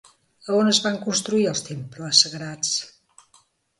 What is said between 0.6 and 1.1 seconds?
es van